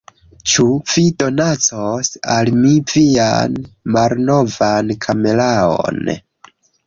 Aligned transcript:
Ĉu 0.51 0.63
vi 0.91 1.01
donacos 1.23 2.09
al 2.37 2.49
mi 2.63 2.71
vian 2.93 3.59
malnovan 3.97 4.89
kameraon? 5.07 6.11